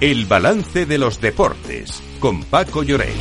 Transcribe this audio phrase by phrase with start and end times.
[0.00, 3.16] El balance de los deportes con Paco Lloret.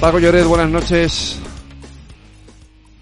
[0.00, 1.40] Paco Lloret, buenas noches.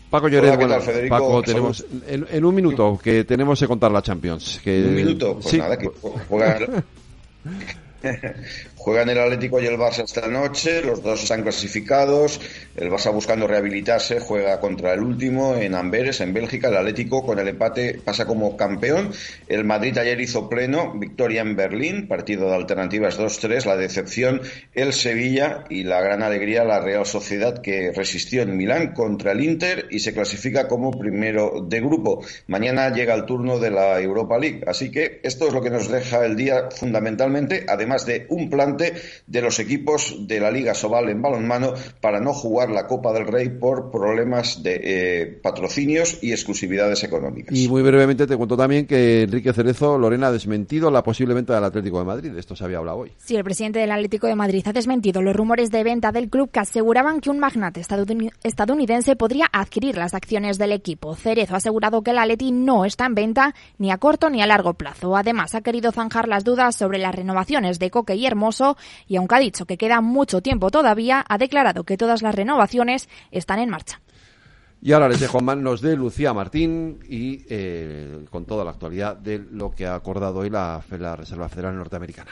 [0.09, 1.15] Paco Lloret, Hola, ¿qué buenas tal, Federico?
[1.15, 4.59] Paco, tenemos en, en un minuto que tenemos que contar la Champions.
[4.65, 5.91] Que, Un minuto, pues sí, nada, que
[6.29, 6.83] juegan,
[8.77, 12.41] juegan el Atlético y el Barça esta noche, los dos están clasificados,
[12.77, 17.39] el Barça buscando rehabilitarse juega contra el último en Amberes, en Bélgica, el Atlético con
[17.39, 19.13] el empate pasa como campeón,
[19.49, 24.41] el Madrid ayer hizo pleno, victoria en Berlín, partido de alternativas 2-3, la decepción
[24.75, 29.43] el Sevilla y la gran alegría la Real Sociedad que resistió en Milán contra el
[29.43, 32.25] Inter y se clasifica como primero de grupo.
[32.47, 35.89] Mañana llega el turno de la Europa League, así que esto es lo que nos
[35.89, 37.65] deja el día fundamentalmente,
[37.97, 38.95] de un plante
[39.27, 43.27] de los equipos de la Liga Sobal en balonmano para no jugar la Copa del
[43.27, 47.57] Rey por problemas de eh, patrocinios y exclusividades económicas.
[47.57, 51.55] Y muy brevemente te cuento también que Enrique Cerezo, Lorena, ha desmentido la posible venta
[51.55, 52.33] del Atlético de Madrid.
[52.33, 53.13] De esto se había hablado hoy.
[53.19, 56.51] Sí, el presidente del Atlético de Madrid ha desmentido los rumores de venta del club
[56.51, 61.15] que aseguraban que un magnate estadouni- estadounidense podría adquirir las acciones del equipo.
[61.15, 64.47] Cerezo ha asegurado que el Atleti no está en venta ni a corto ni a
[64.47, 65.17] largo plazo.
[65.17, 68.77] Además, ha querido zanjar las dudas sobre las renovaciones de Coque y Hermoso
[69.07, 73.09] y aunque ha dicho que queda mucho tiempo todavía, ha declarado que todas las renovaciones
[73.31, 74.01] están en marcha.
[74.81, 79.39] Y ahora les dejo manos de Lucía Martín y eh, con toda la actualidad de
[79.51, 82.31] lo que ha acordado hoy la, la Reserva Federal Norteamericana.